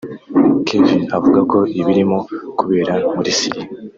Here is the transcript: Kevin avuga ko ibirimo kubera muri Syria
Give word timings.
Kevin 0.65 1.01
avuga 1.17 1.39
ko 1.51 1.59
ibirimo 1.79 2.17
kubera 2.59 2.93
muri 3.15 3.29
Syria 3.39 3.67